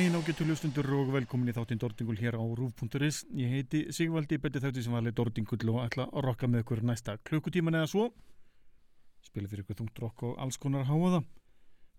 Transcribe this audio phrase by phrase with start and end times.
[0.00, 3.18] daginn ágættu hlustundur og velkomin í þáttinn Dordingul hér á Rúf.is.
[3.36, 7.18] Ég heiti Sigvaldi Betti Þauti sem varlega Dordingull og ætla að rokka með ykkur næsta
[7.28, 8.06] klukkutíman eða svo.
[9.20, 11.20] Spila fyrir ykkur þungt rokk og alls konar háaða.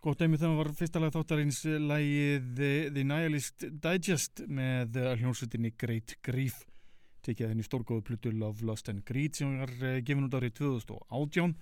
[0.01, 1.59] Gótt dæmi það var fyrsta lag þáttarins
[1.91, 2.50] lagið
[2.95, 6.63] The Nihilist Digest með hljómsveitinni Great Grief.
[7.22, 11.53] Tekið henni stórgóðu plutu Love, Lust and Greed sem var eh, gefin út árið 2018.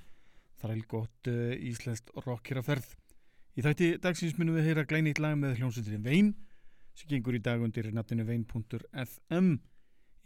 [0.63, 2.95] Það er uh, íslenskt rock hér að ferð.
[3.57, 6.35] Í þætti dagsins minnum við heyra glænýtt lag með hljómsveitirinn Vein
[6.97, 9.57] sem gengur í dag undir nafninu vein.fm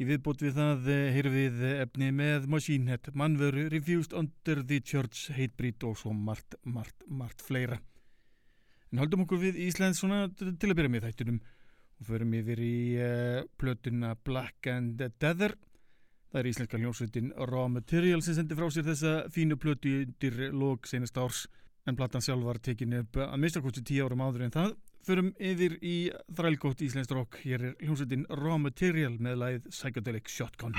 [0.02, 4.80] Í viðbót við það eh, heyrum við efni með Machine Head, Manveru, Refused Under the
[4.82, 7.78] Church, Hatebreed og svo margt, margt, margt fleira.
[8.90, 11.38] En haldum okkur við Íslands svona til að byrja með þættunum
[12.02, 15.54] og förum yfir í uh, plötuna Black and Deather.
[16.34, 20.90] Það er íslenska hljómsveitin Raw Material sem sendir frá sér þessa fínu plötu undir lók
[20.90, 21.46] senast árs
[21.88, 24.76] en platan sjálf var tekin upp að mistakosti tíu árum áður en það.
[25.04, 25.98] Förum yfir í
[26.32, 27.42] þrælgótt íslenskt rock.
[27.44, 30.78] Hér er hljómsveitin Raw Material með læð Psychedelic Shotgun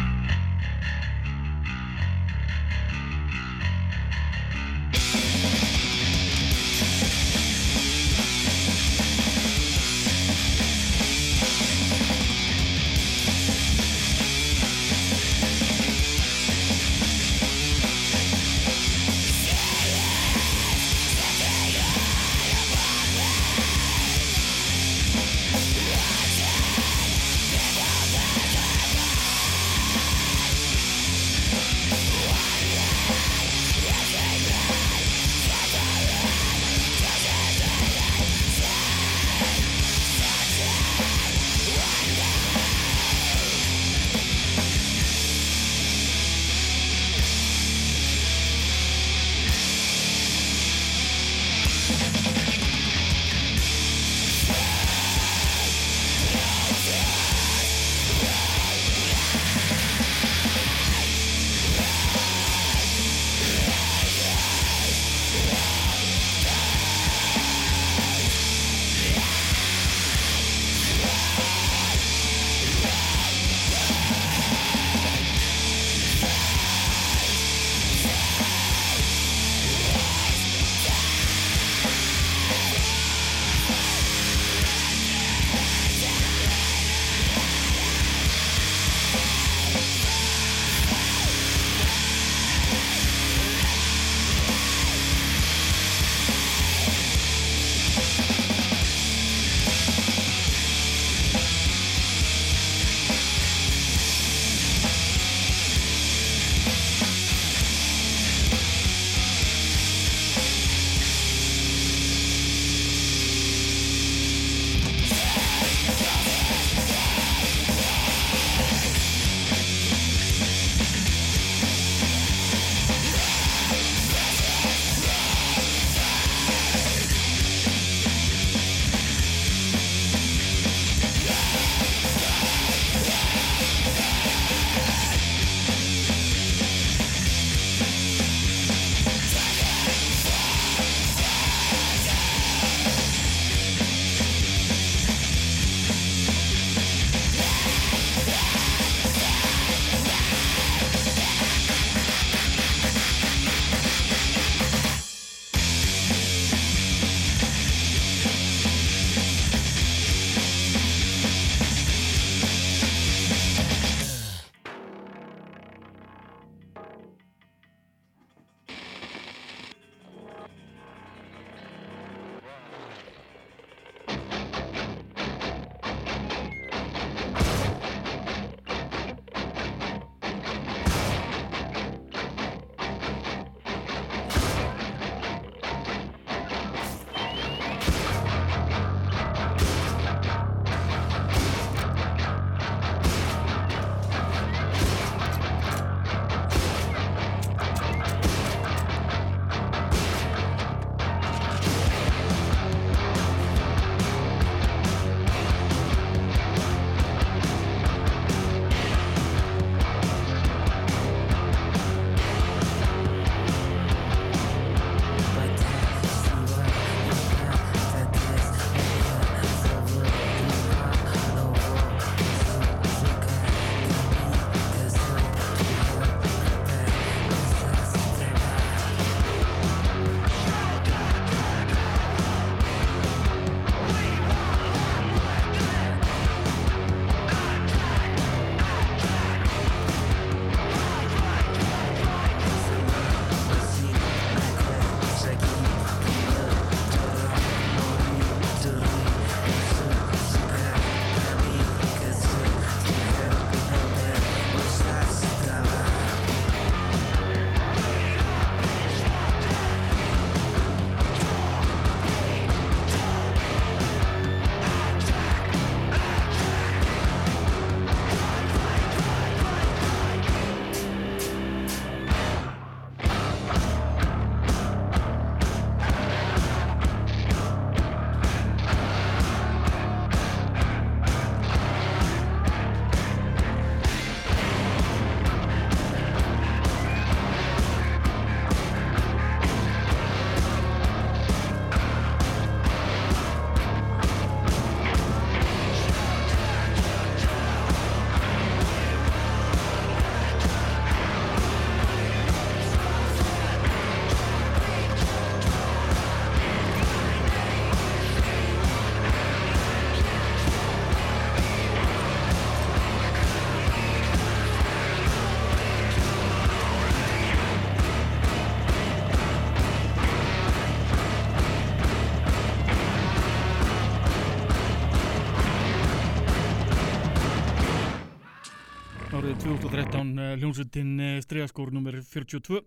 [330.39, 332.01] hljómsveitin eh, stregaskór nr.
[332.07, 332.61] 42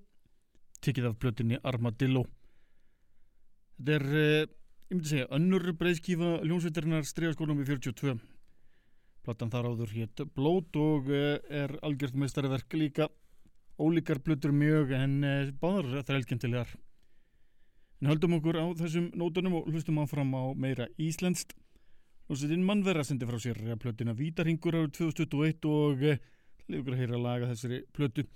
[0.83, 2.23] tikið af blötinni Armadillo
[3.77, 4.47] þetta er eh,
[4.87, 7.67] ég myndi segja önnur breyðskífa hljómsveitirinnar stregaskór nr.
[7.67, 8.17] 42
[9.27, 13.09] platan þar áður hétt Blót og er algjört meistarverk líka
[13.77, 15.19] ólíkar blötur mjög en
[15.59, 16.71] báðar þrælkjöntilegar
[18.01, 21.57] en höldum okkur á þessum nótunum og hlustum áfram á meira íslenskt
[22.27, 26.01] Ljónsveitin mannverða sendi frá sér plötuna Vítarhingur árið 2021 og
[26.67, 28.27] leiður að heyra að laga þessari plötu.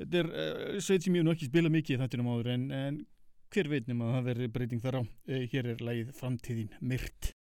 [0.00, 3.02] Þetta er uh, sveit sem ég nú ekki spila mikið í þættinum áður en, en
[3.50, 5.02] hver veitnum að það veri breyting þar á.
[5.02, 7.34] Uh, hér er lagið Framtíðin Myrt.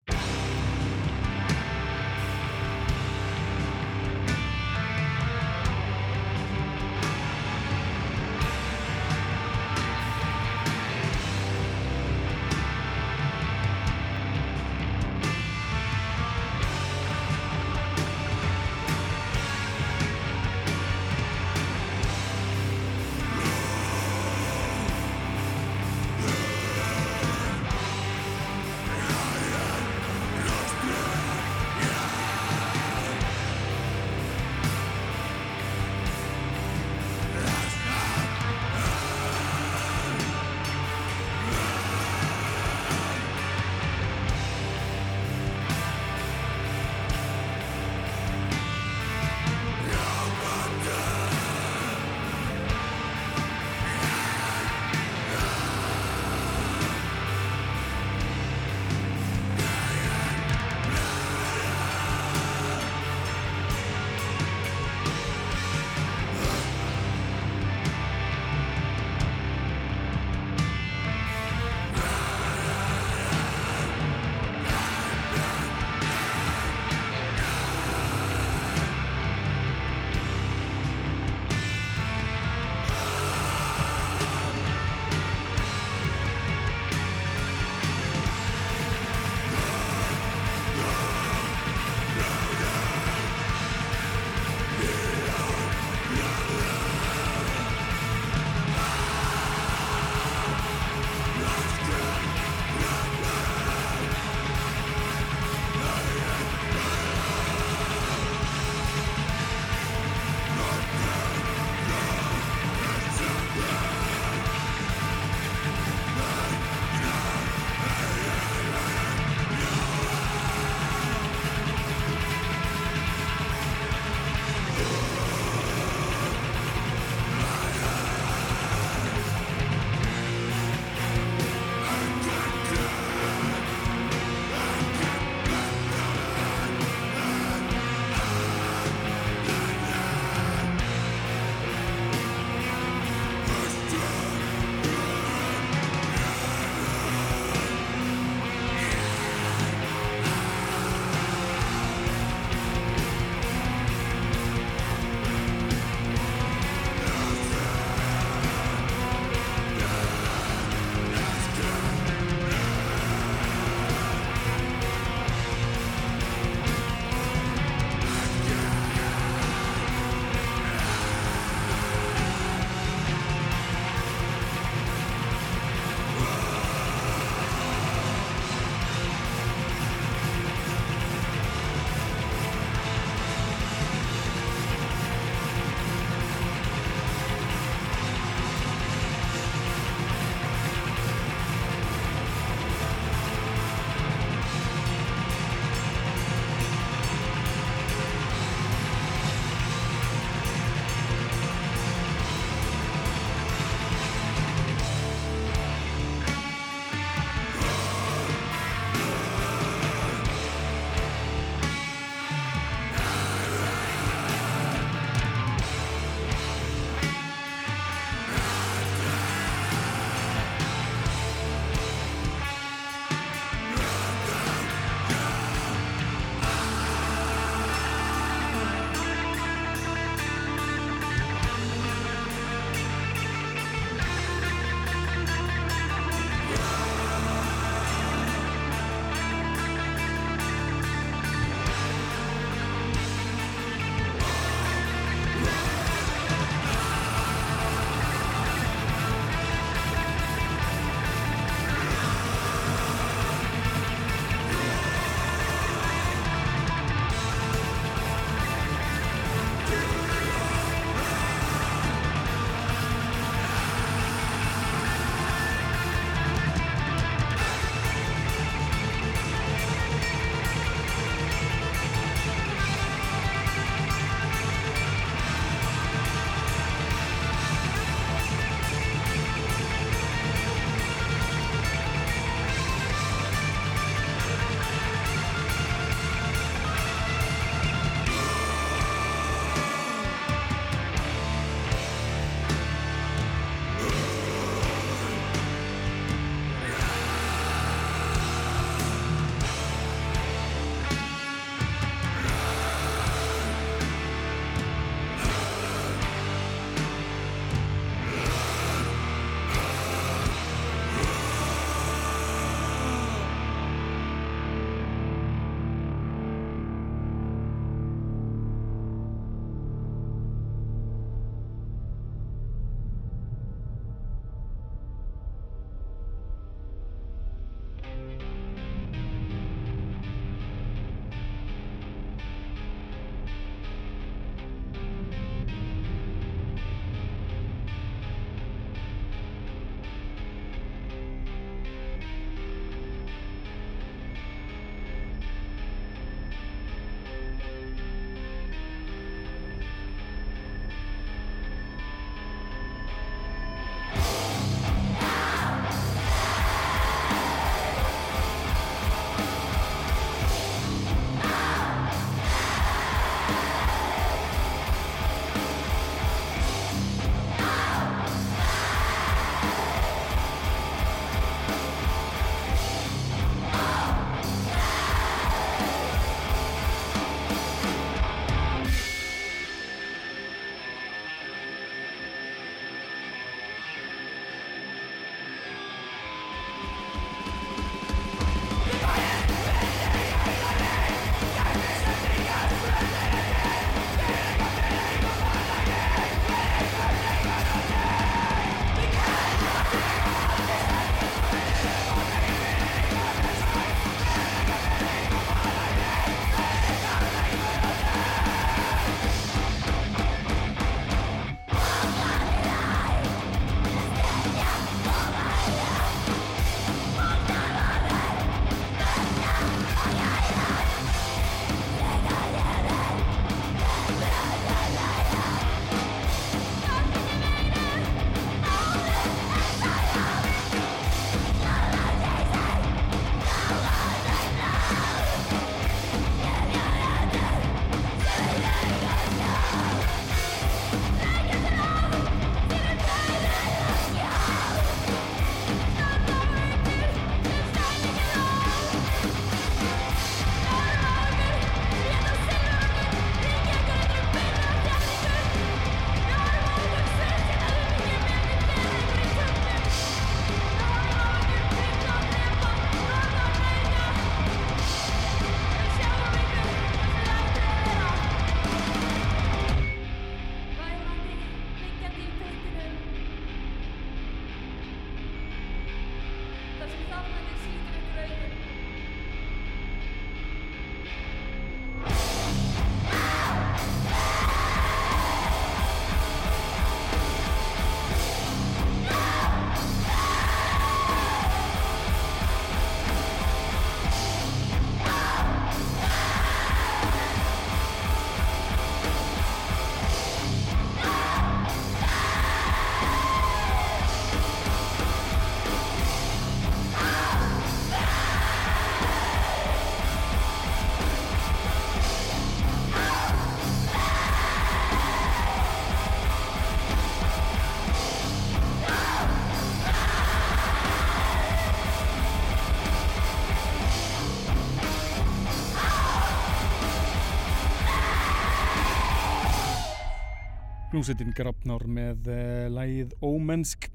[530.76, 533.70] Hljómsveitin Grafnár með uh, lagið Ómennsk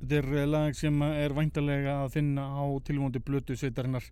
[0.00, 4.06] þetta er uh, lag sem er væntalega að finna á tilvóndi blötu sveitarinnar.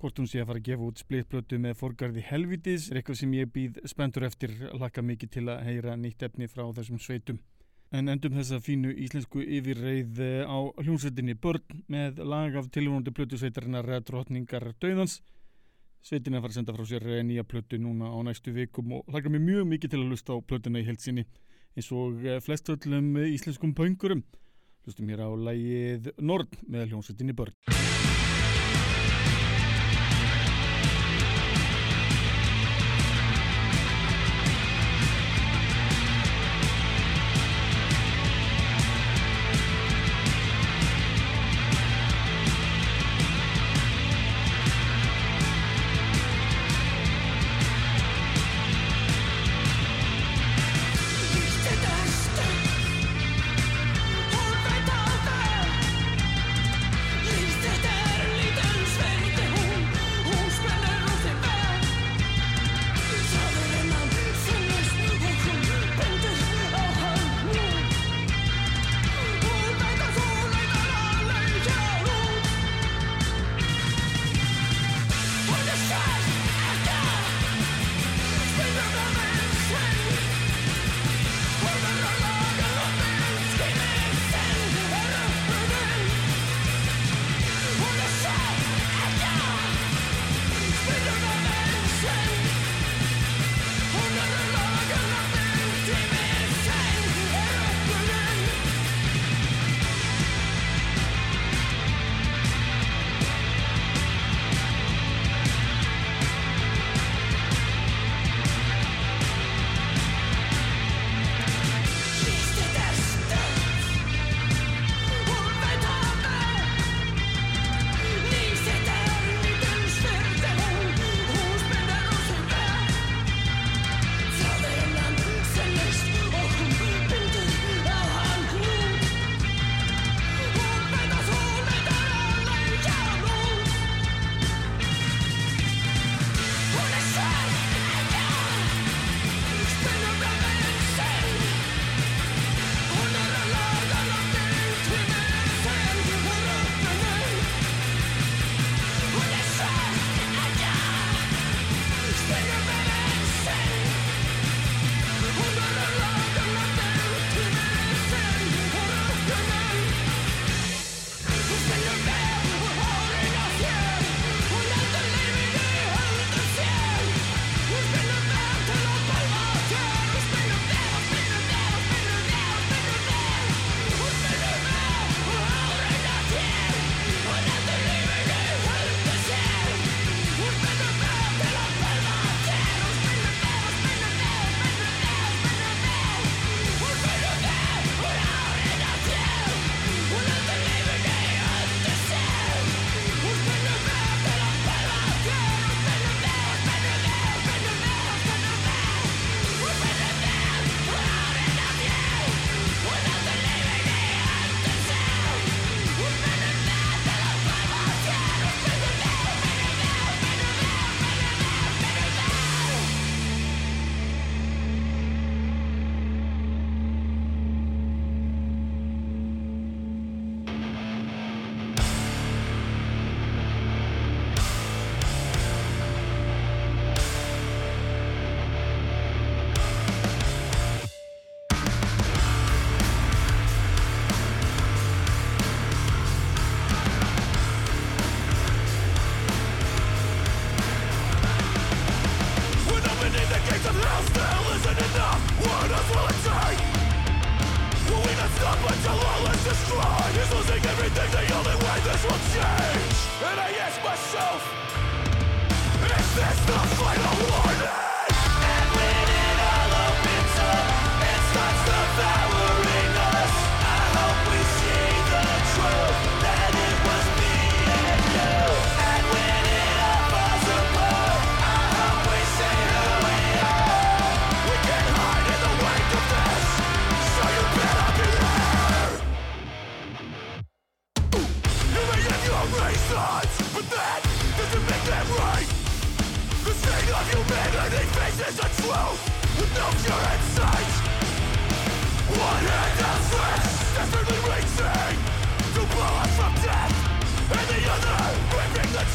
[0.00, 3.36] Hvort hún sé að fara að gefa út splittblötu með forgarði helvitis er eitthvað sem
[3.36, 7.42] ég býð spendur eftir laka mikið til að heyra nýtt efni frá þessum sveitum.
[7.92, 13.36] En endum þessa fínu íslensku yfirreið eh, á hljómsveitinni Börn með lag af tilvóndi blötu
[13.36, 15.20] sveitarinnar Drotningar Dauðans
[16.06, 18.92] Sveitin er að fara að senda frá sér eh, nýja plötu núna á næstu vikum
[18.94, 21.24] og hlaka mér mjög mikið til að lusta á plötuna í heilsinni
[21.74, 24.22] eins og eh, flest öllum eh, íslenskum pöngurum.
[24.86, 28.05] Lustum hér á lægið Nord með hljómsveitinni börn.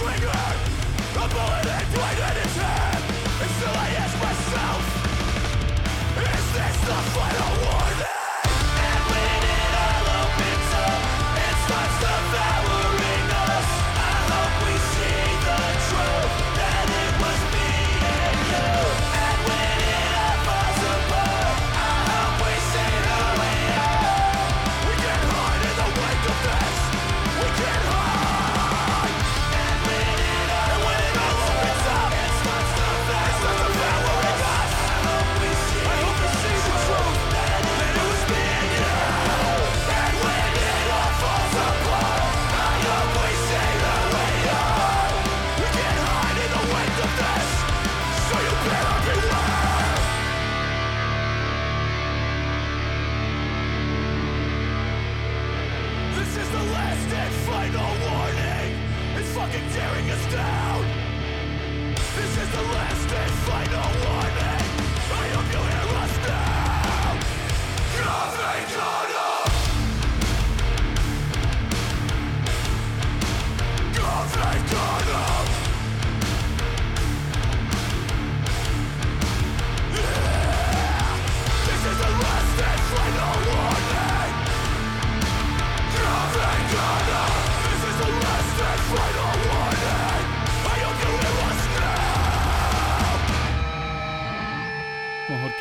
[0.02, 2.51] slinger, a bullet in 20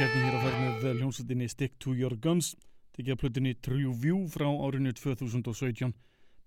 [0.01, 2.55] hljómsveitinni Stick to Your Guns
[2.97, 5.91] tekið að plutinni True View frá árinu 2017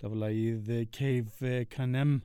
[0.01, 2.15] það var lagið Cave Canem.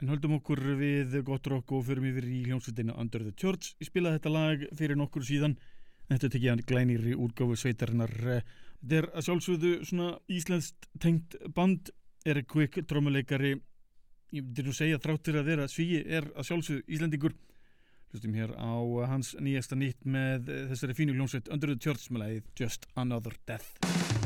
[0.00, 3.74] En höldum okkur við gott rock og förum yfir í hljómsveitinni Under the Church.
[3.76, 5.58] Ég spilaði þetta lag fyrir nokkur síðan.
[6.08, 8.14] Þetta tekið að glænir í útgáfu sveitarinnar.
[8.80, 11.92] Þetta er að sjálfsögðu svona íslenskt tengt band.
[12.24, 13.58] Er Quick drömmuleikari
[14.32, 17.36] ég myndir nú segja þráttur að vera svíi er að sjálfsögðu íslendingur
[18.08, 18.72] Hlustum hér á
[19.10, 24.17] hans nýjasta nýtt með þessari fínu hljómsveit Under the Church með lagið Just Another Death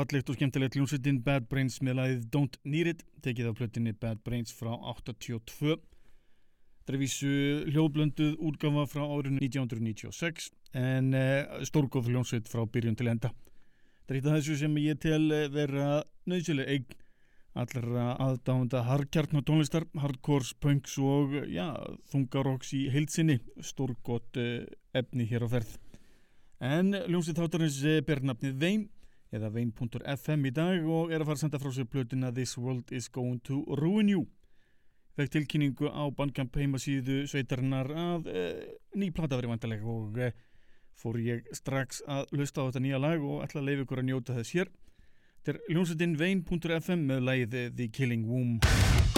[0.00, 4.22] fallegt og skemmtilegt hljómsveitin Bad Brains með lagið Don't Need It, tekið á plötinni Bad
[4.24, 5.74] Brains frá 82.
[6.86, 7.32] Það er vísu
[7.68, 10.46] hljóðblönduð útgafa frá árinu 1996
[10.80, 13.32] en uh, stórgóð hljómsveit frá byrjun til enda.
[14.08, 16.96] Af þessu sem ég tel vera nöðsileg eign
[17.60, 21.74] allra aðdáðanda hardkjarn og tónlistar, hardcores, punks og já,
[22.14, 24.64] þungaroks í heilsinni, stórgótt uh,
[24.96, 25.76] efni hér á ferð.
[26.64, 28.88] En ljónsið þáttarins ber nafnið Vein
[29.34, 32.90] eða vein.fm í dag og er að fara að senda frá sér plötuna This World
[32.94, 34.26] is Going to Ruin You.
[35.18, 38.44] Fekk tilkynningu á bandkamp heimasíðu sveitarinnar að e,
[38.98, 40.32] ný plata verið vantileg og e,
[40.98, 44.10] fór ég strax að lusta á þetta nýja lag og ætla að leiða ykkur að
[44.10, 44.74] njóta þess hér.
[45.40, 49.09] Þetta er ljónsitinn vein.fm með lagið The Killing Womb.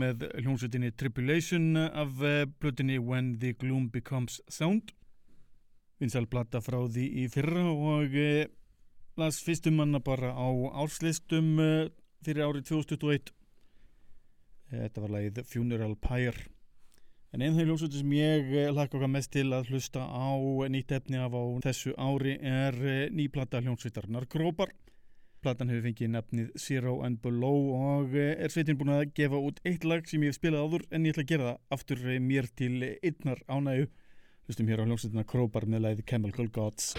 [0.00, 2.16] Með hljómsveitinni Tribulation af
[2.60, 4.94] blötinni When the Gloom Becomes Sound.
[6.00, 8.16] Vinsal blata frá því í fyrra og
[9.20, 10.48] las fyrstum manna bara á
[10.80, 11.58] árslistum
[12.24, 13.34] fyrir árið 2021
[14.70, 16.48] þetta var lagið Funeral Pyre.
[17.30, 20.34] En einn þegar hljómsveitin sem ég lakka okkar mest til að hlusta á
[20.70, 22.74] nýtt efni af á þessu ári er
[23.14, 24.72] nýplata hljómsveitarnar Grópar
[25.40, 29.60] Platan hefur fengið nafnið Zero and Below og eh, er sveitin búin að gefa út
[29.64, 32.20] eitt lag sem ég hef spilað áður en ég ætla að gera það aftur eh,
[32.20, 33.88] mér til einnar ánægu.
[34.50, 36.92] Hlustum hér á hljómsveitina Krópar með lagið Chemical Gods.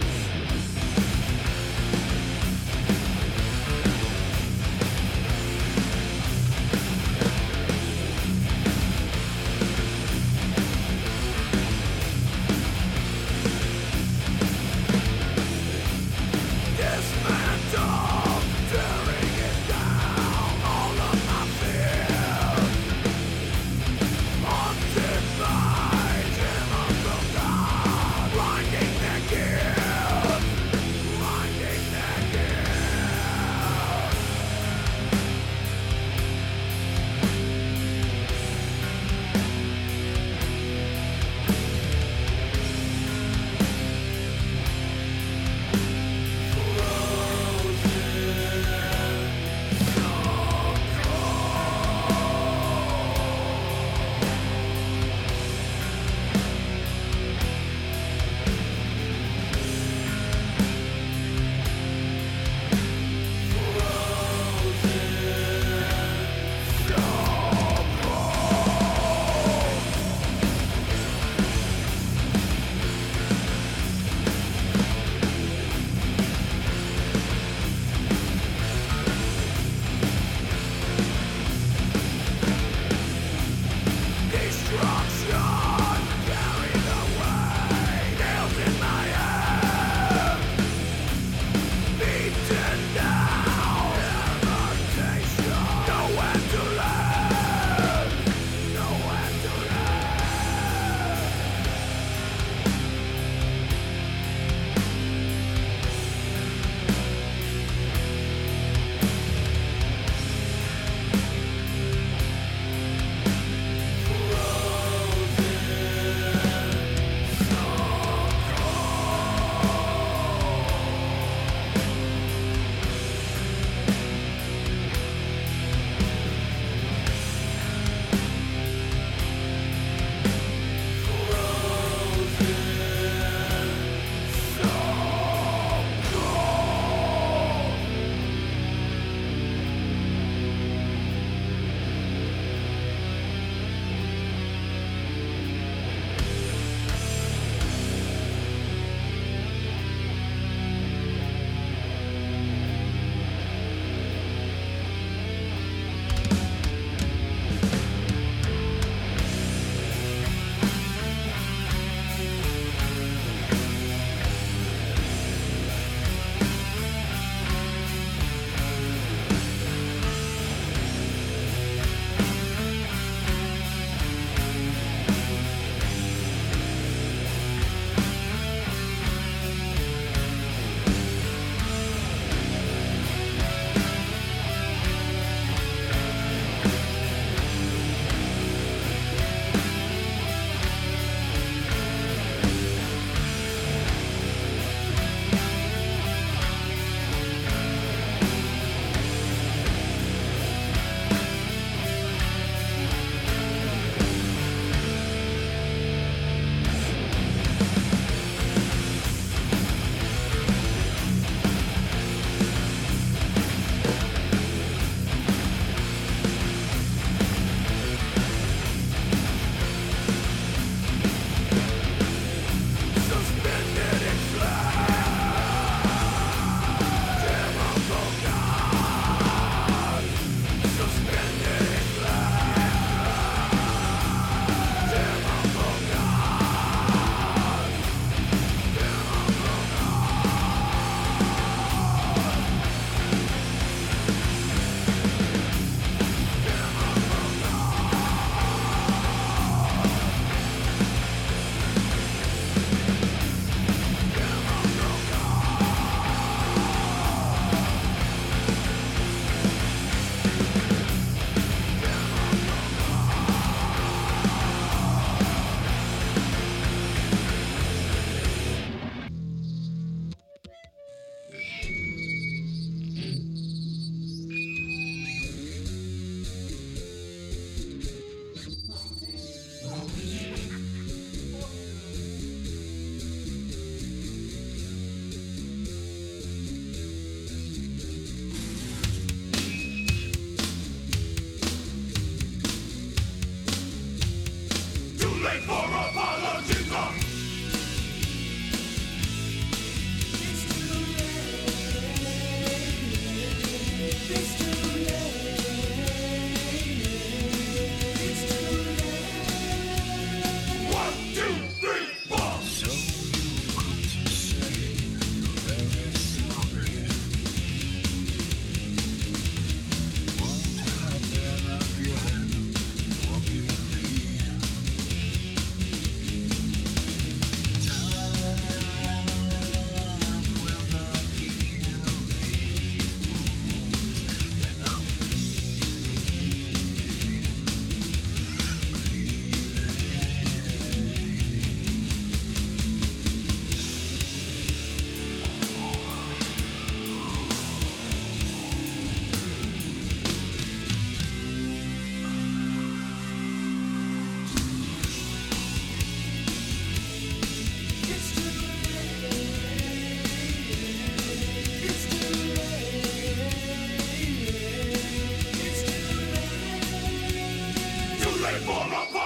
[368.45, 369.00] Bora, bora!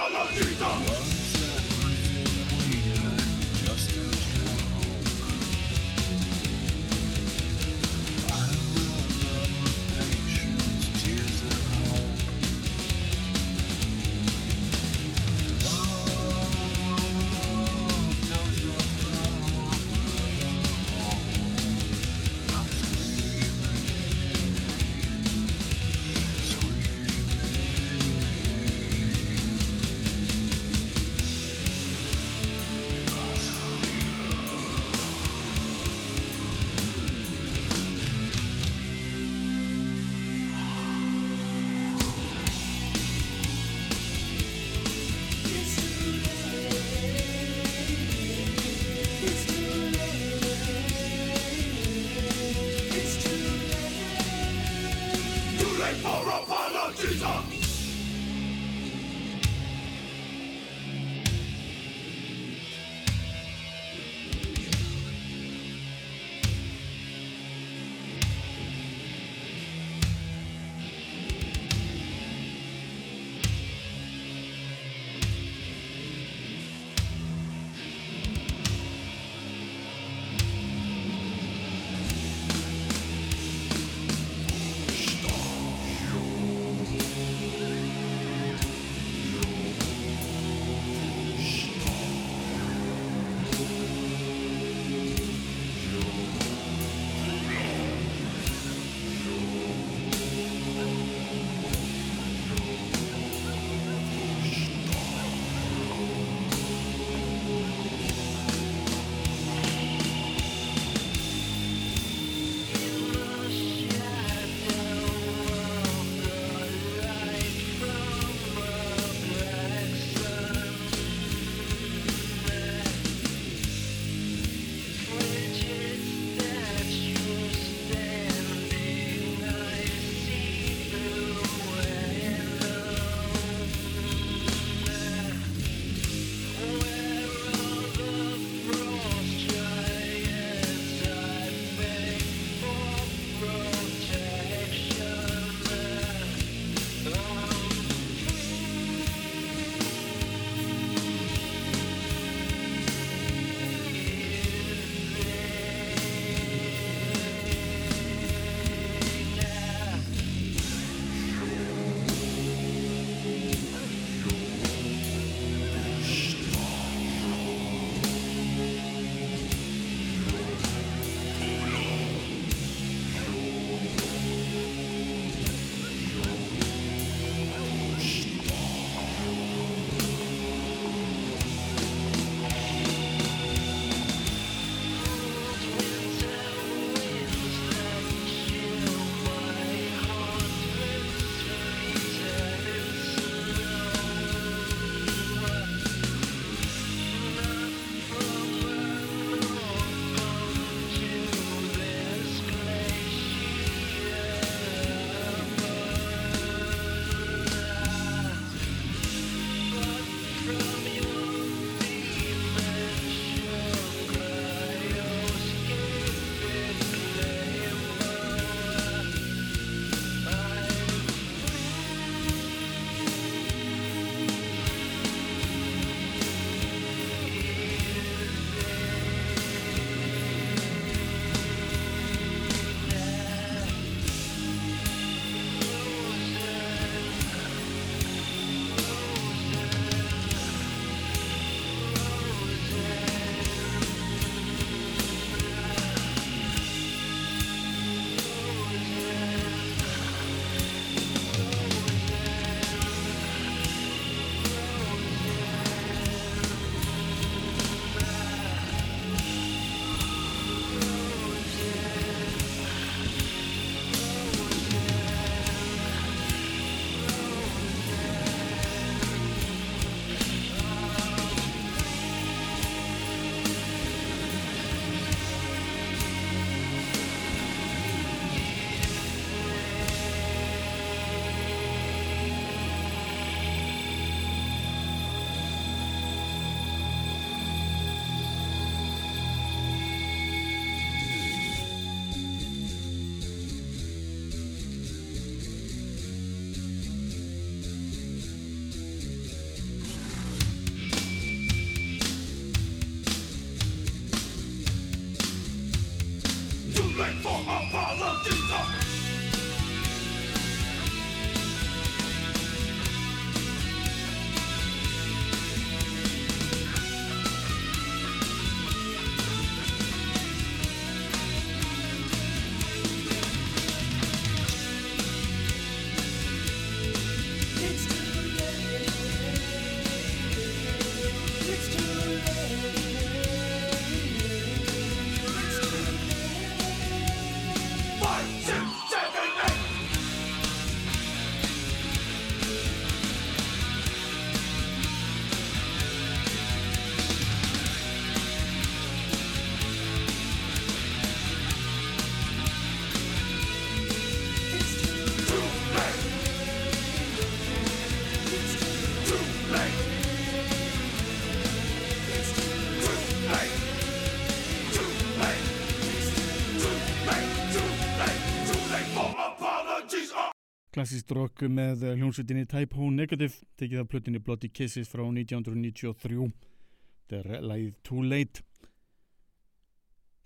[370.86, 377.16] Klassíst rock með hljómsveitinni Type O Negative tekið af plötinni Bloody Kisses frá 1993 þetta
[377.18, 378.44] er lægið Too Late.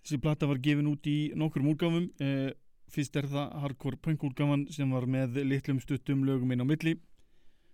[0.04, 2.52] Þessi platta var gefin út í nokkur úrgáfum eh,
[2.92, 6.98] fyrst er það hardcore punk úrgáfan sem var með litlum stuttum lögum inn á milli.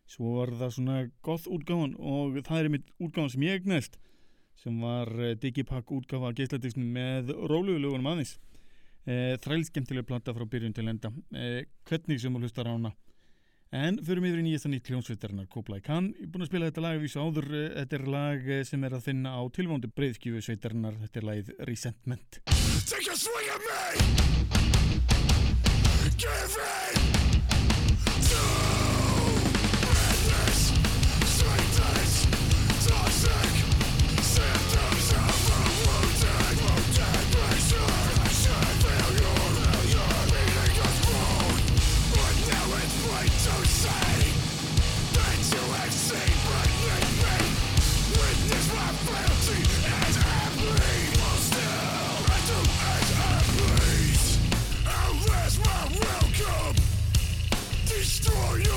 [0.06, 3.98] Svo var það svona goth úrgáfan og það er mitt úrgáfan sem ég egnast
[4.62, 8.36] sem var eh, Digipack útgáfa geisladisnum með róluðu lögunum aðeins
[9.06, 11.12] e, þrælskemtileg platta frá byrjun til enda.
[11.32, 12.92] E, hvernig sem þú hlustar á hana.
[13.74, 16.68] En förum yfir í nýjasta nýtt hljónsveitarinnar Kópla í kann, ég er búin að spila
[16.70, 20.44] þetta lag vísu áður, e, þetta er lag sem er að finna á tilvóndi breyðskjöfu
[20.48, 20.98] sveitarinnar.
[21.06, 22.42] Þetta er lagið Resentment.
[22.86, 24.26] Take a swing at me!
[26.16, 26.85] Give in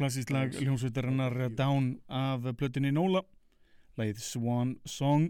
[0.00, 3.20] klassískt lag hljómsveitarinnar Down af plötinni Nóla
[4.00, 5.26] lagið Swan Song.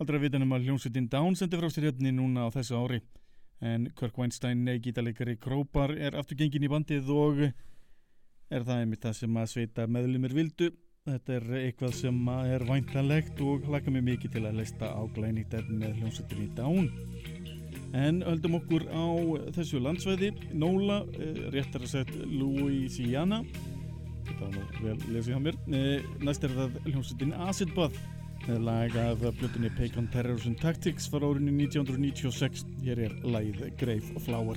[0.00, 3.02] Aldrei að vita um að hljómsveitin Down sendi frá sér hérna núna á þessu ári.
[3.60, 9.18] En Kirk Weinstein, gítalegari Krópar er aftur gengin í bandið og er það einmitt það
[9.18, 10.70] sem að sveita meðlumir vildu.
[11.10, 15.60] Þetta er eitthvað sem er væntanlegt og hlaka mig mikið til að leista á glænýtt
[15.60, 16.88] efni með hljómsveitinni Down
[17.96, 19.06] En höldum okkur á
[19.56, 23.42] þessu landsvæði, Nóla, eh, réttar að sett Louisiana,
[24.28, 27.98] þetta var nú vel lesið hjá mér, eh, næst er það hljómsveitin Acid Bath
[28.46, 34.56] með lag af blötunni Pagan Terrorism Tactics frá árinu 1996, hér er lagið Grave Flower.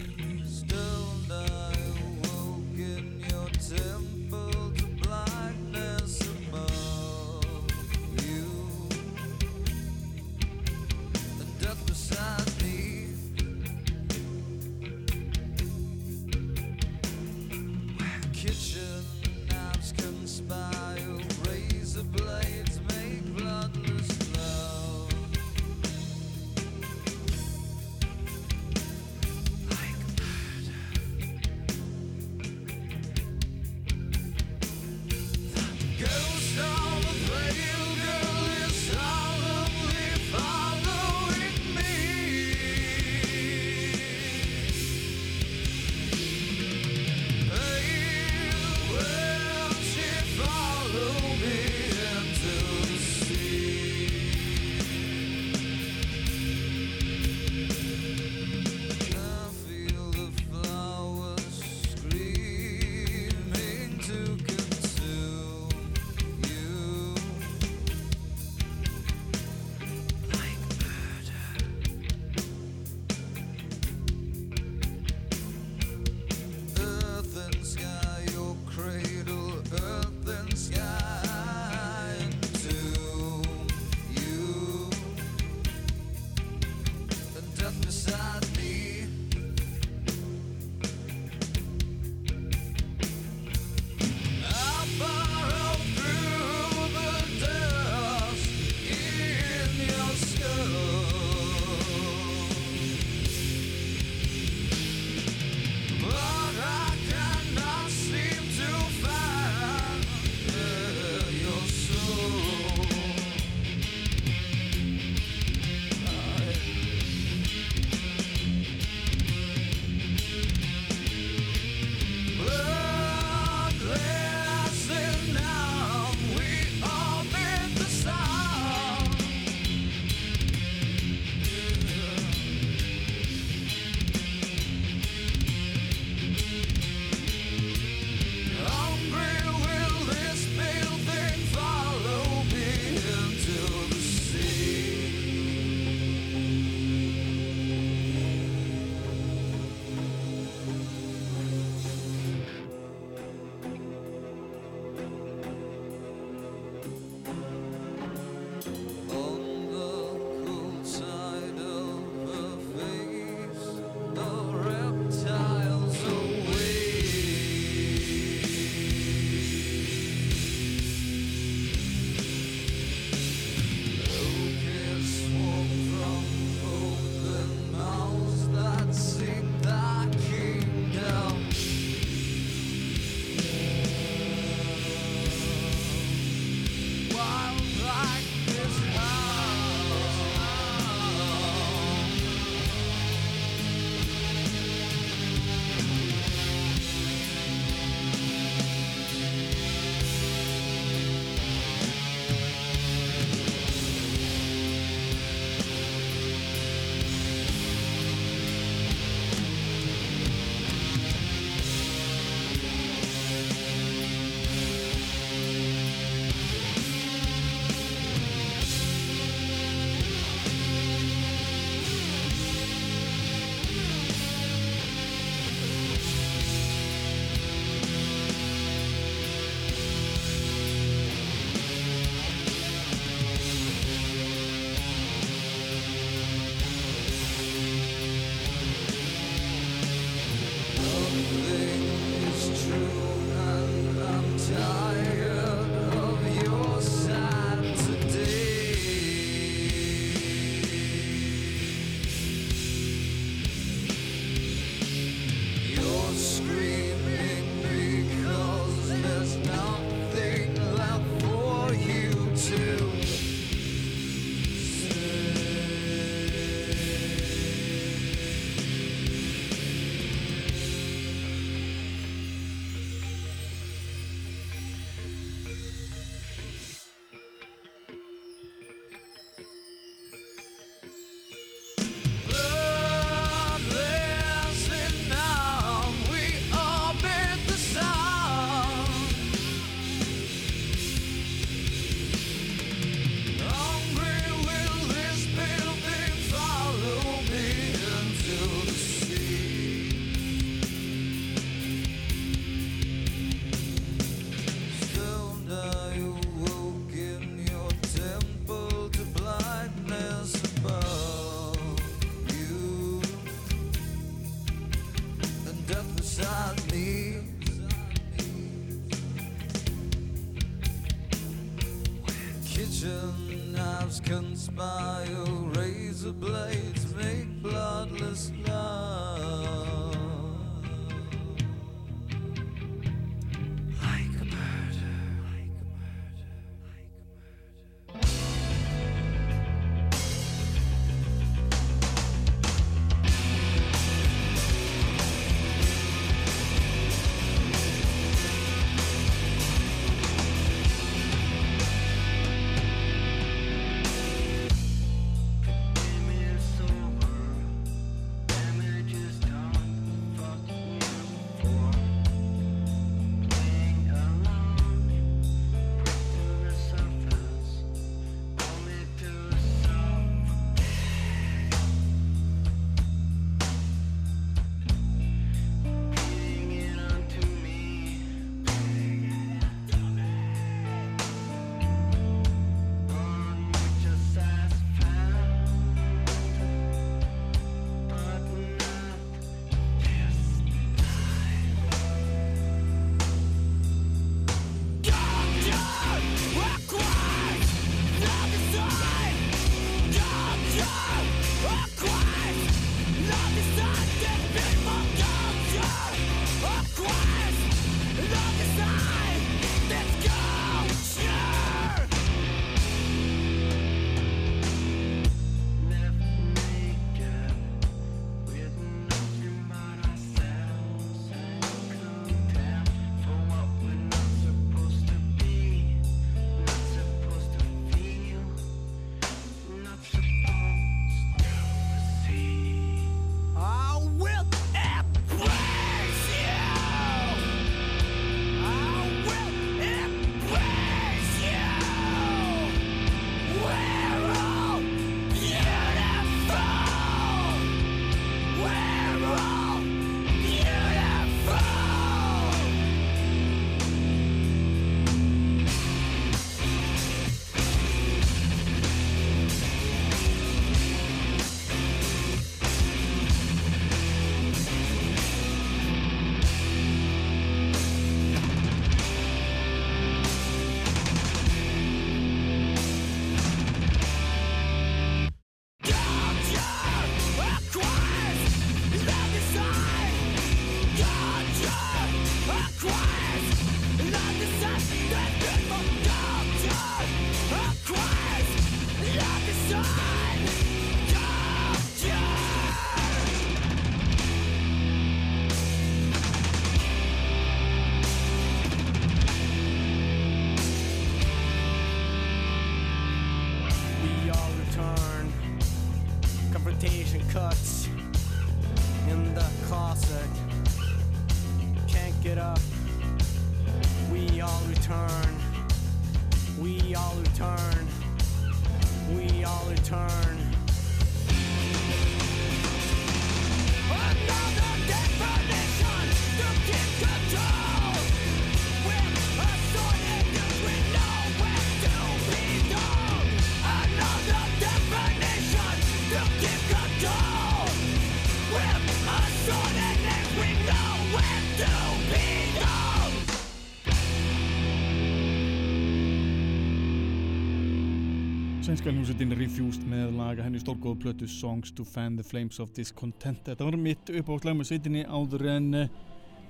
[548.54, 553.24] Svenska hljómsveitin Refused með laga henni stórgóðu plötu Songs to Fan the Flames of Discontent.
[553.26, 555.72] Þetta var mitt uppátt lag með sveitinni áður en eh,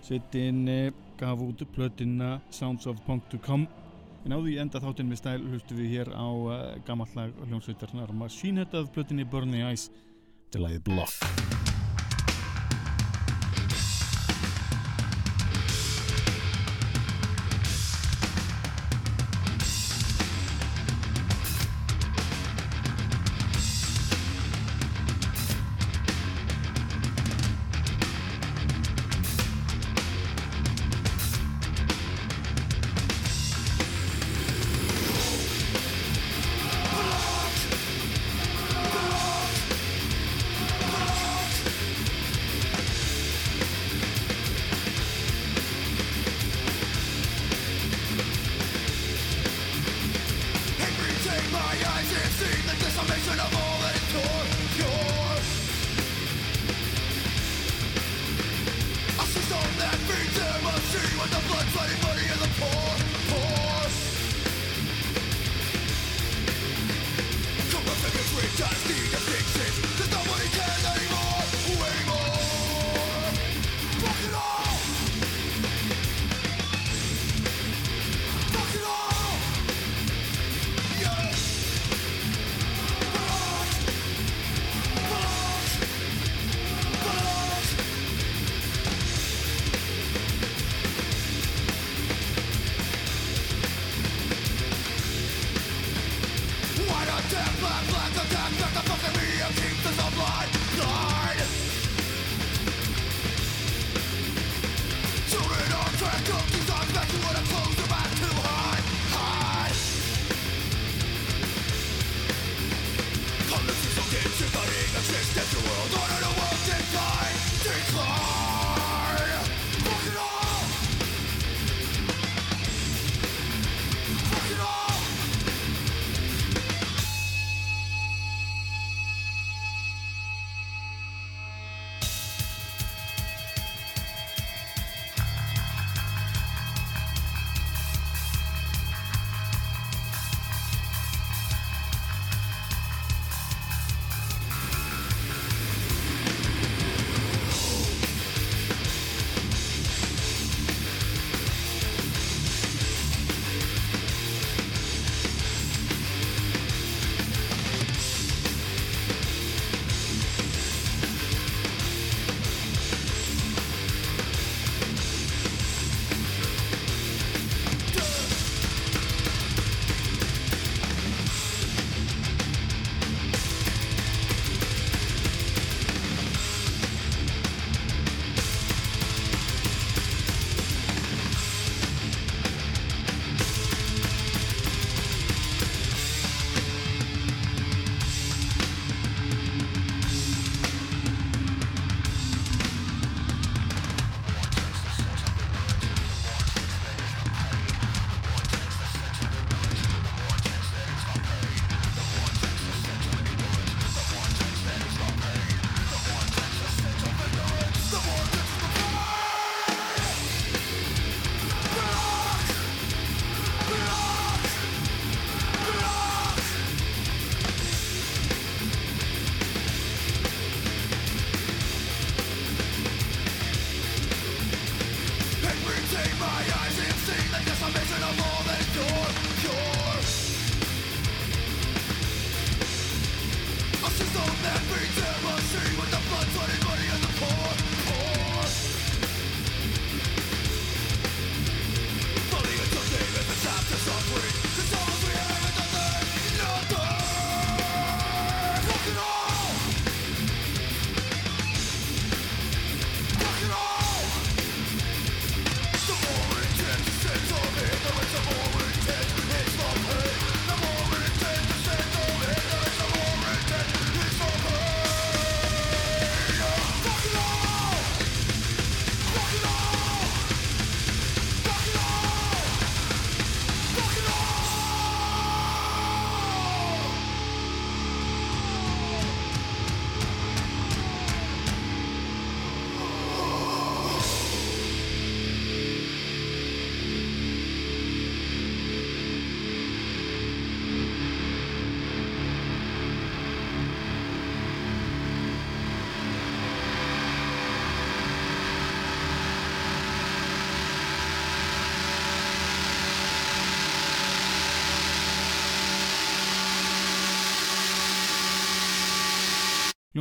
[0.07, 3.67] sveitinni eh, gaf út plötina Sounds of Punk to Come.
[4.23, 8.63] En áður í enda þáttinn með stæl hlustu við hér á eh, gamallag hljómsveitarnar Machine
[8.63, 9.91] Head af plötinni Burn the Ice
[10.47, 11.19] til lagið Bluff.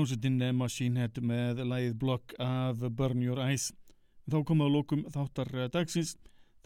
[0.02, 3.68] Hljómsveitin Machine Head með lagið Block af Burn Your Eyes.
[4.26, 6.16] Þá komum við að lókum þáttar eh, dagsins.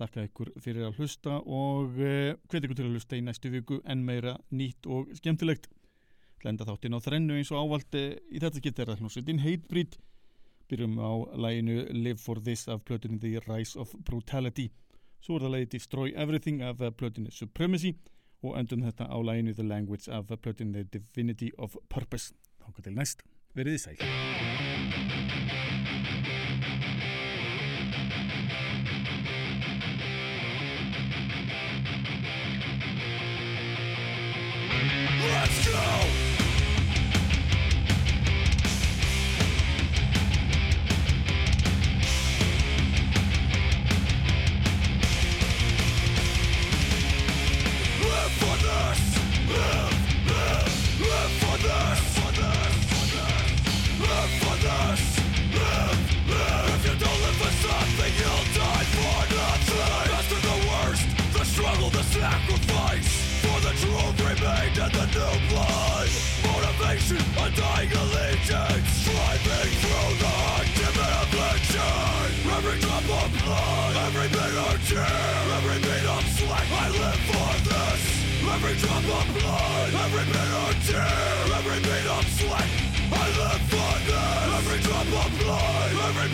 [0.00, 3.82] Þakka ykkur fyrir að hlusta og uh, hvet ykkur til að hlusta í næstu viku
[3.84, 5.68] en meira nýtt og skemmtilegt.
[6.46, 10.00] Lenda þáttinn á þrennu eins og ávaldi í þetta skipt er það hljómsveitin Hatebreed.
[10.72, 14.70] Byrjum á laginu Live for This af plötunni The Rise of Brutality.
[15.20, 17.92] Svo er það lagið Destroy Everything af plötunni Supremacy
[18.40, 22.32] og endum þetta á laginu The Language af plötunni The Divinity of Purpose.
[22.66, 23.22] Þángar til næst,
[23.54, 23.96] verið þið sæl.
[35.26, 36.25] Let's go!
[65.50, 66.08] Blood
[66.44, 69.06] Motivation, undying allegiance
[69.80, 70.36] through the
[72.56, 75.06] Every drop of blood, every bit of tear
[75.56, 78.16] Every of sweat, I live for this
[78.46, 80.24] Every drop of blood, every
[80.86, 81.02] tear,
[81.58, 82.68] every of sweat.
[83.12, 84.54] I live for this.
[84.56, 86.28] Every drop of blood, every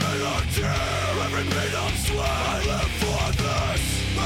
[0.55, 0.75] tear,
[1.25, 1.45] every
[1.75, 2.29] of sweat.
[2.29, 3.02] I live.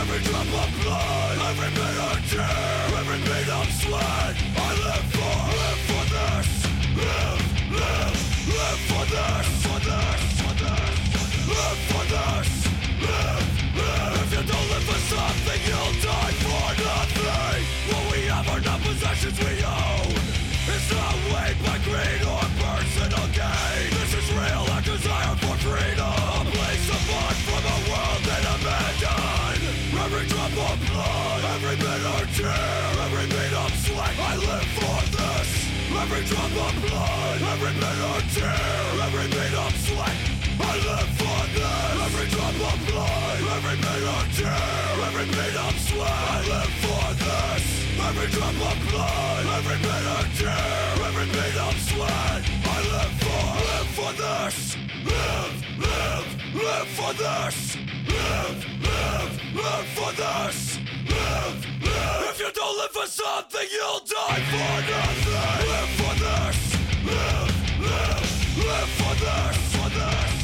[0.01, 4.35] Every drop of blood, every bit of tear, every beat of sweat.
[4.57, 6.49] I live for, live for this.
[7.01, 7.43] Live,
[7.73, 8.19] live,
[8.57, 10.97] live for this, for this, for this.
[11.49, 12.49] Live for this.
[13.09, 13.49] Live,
[13.81, 14.21] live.
[14.23, 17.63] If you don't live for something, you'll die for nothing.
[17.89, 19.56] What we have are not possessions we
[32.47, 34.15] bit every beat of sweat.
[34.19, 35.51] I live for this.
[36.03, 38.53] Every drop of blood, every bit of tear,
[39.07, 40.19] every beat of sweat.
[40.59, 41.97] I live for this.
[42.07, 44.63] Every drop of blood, every bit of tear,
[45.07, 46.23] every beat of sweat.
[46.33, 47.65] I live for this.
[48.09, 52.43] Every drop of blood, every bit of tear, every beat of sweat.
[52.65, 54.77] I live for, live for this.
[55.11, 57.77] Live, live, live for this.
[58.15, 58.59] Live,
[58.91, 60.79] live, live for this.
[61.09, 62.26] Live, live.
[62.67, 65.67] If you don't live for something, you'll die for nothing.
[65.71, 66.59] Live for this.
[67.07, 68.27] Live, live,
[68.59, 69.57] live for this.
[69.77, 70.35] For this.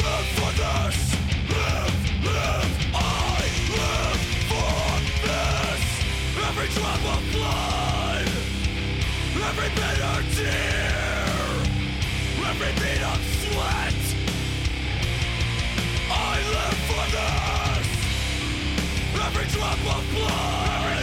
[0.00, 0.96] Live for this.
[1.50, 1.94] Live,
[2.24, 2.72] live.
[2.94, 2.98] I
[3.76, 4.84] live for
[5.26, 5.82] this.
[6.48, 8.26] Every drop of blood,
[9.44, 11.36] every bit of tear,
[12.48, 14.00] every beat of sweat.
[16.10, 17.88] I live for this.
[19.26, 20.93] Every drop of blood,